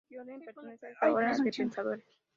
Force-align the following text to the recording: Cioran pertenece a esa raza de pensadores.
Cioran 0.09 0.41
pertenece 0.41 0.87
a 0.87 0.89
esa 0.89 1.09
raza 1.11 1.43
de 1.43 1.51
pensadores. 1.51 2.17